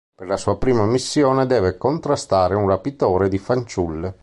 [0.15, 4.17] Per la sua prima missione deve contrastare un rapitore di fanciulle.